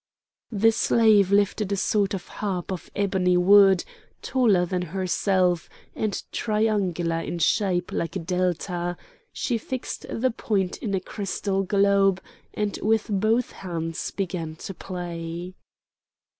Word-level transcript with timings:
The 0.51 0.71
slave 0.71 1.31
lifted 1.31 1.71
a 1.71 1.75
sort 1.77 2.15
of 2.15 2.27
harp 2.27 2.71
of 2.71 2.89
ebony 2.95 3.37
wood, 3.37 3.83
taller 4.23 4.65
than 4.65 4.81
herself, 4.81 5.69
and 5.93 6.19
triangular 6.31 7.19
in 7.19 7.37
shape 7.37 7.91
like 7.91 8.15
a 8.15 8.19
delta; 8.19 8.97
she 9.31 9.59
fixed 9.59 10.07
the 10.09 10.31
point 10.31 10.77
in 10.79 10.95
a 10.95 10.99
crystal 10.99 11.61
globe, 11.61 12.19
and 12.55 12.79
with 12.81 13.09
both 13.11 13.51
hands 13.51 14.09
began 14.09 14.55
to 14.55 14.73
play. 14.73 15.53